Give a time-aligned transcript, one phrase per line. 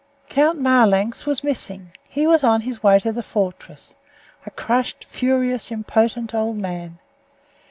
[0.29, 1.91] Count Marlanx was missing.
[2.09, 3.93] He was on his way to the fortress,
[4.47, 6.97] a crushed, furious, impotent old man.